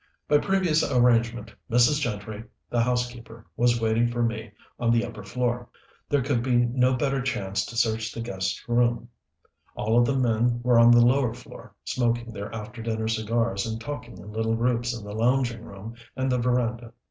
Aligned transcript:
By 0.27 0.39
previous 0.39 0.81
arrangement 0.83 1.53
Mrs. 1.69 1.99
Gentry, 2.01 2.43
the 2.71 2.81
housekeeper, 2.81 3.45
was 3.55 3.79
waiting 3.79 4.09
for 4.11 4.23
me 4.23 4.51
on 4.79 4.89
the 4.89 5.05
upper 5.05 5.21
floor. 5.21 5.69
There 6.09 6.23
could 6.23 6.41
be 6.41 6.55
no 6.55 6.95
better 6.95 7.21
chance 7.21 7.63
to 7.67 7.77
search 7.77 8.11
the 8.11 8.19
guests' 8.19 8.67
rooms. 8.67 9.07
All 9.75 9.99
of 9.99 10.07
the 10.07 10.17
men 10.17 10.59
were 10.63 10.79
on 10.79 10.89
the 10.89 11.05
lower 11.05 11.35
floor, 11.35 11.75
smoking 11.83 12.31
their 12.33 12.51
after 12.51 12.81
dinner 12.81 13.07
cigars 13.07 13.67
and 13.67 13.79
talking 13.79 14.17
in 14.17 14.31
little 14.31 14.55
groups 14.55 14.91
in 14.97 15.05
the 15.05 15.13
lounging 15.13 15.63
room 15.63 15.93
and 16.15 16.31
the 16.31 16.39
veranda. 16.39 16.93